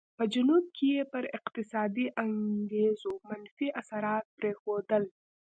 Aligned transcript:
په 0.17 0.23
جنوب 0.33 0.63
کې 0.75 0.87
یې 0.95 1.03
پر 1.13 1.23
اقتصادي 1.37 2.05
انګېزو 2.23 3.11
منفي 3.29 3.67
اثرات 3.81 4.25
پرېښودل. 4.37 5.03